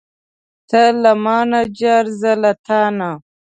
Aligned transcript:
ته 0.69 0.81
له 1.03 1.11
مانه 1.23 1.61
جار، 1.77 2.05
زه 2.19 2.31
له 2.41 2.51
تانه. 2.65 3.09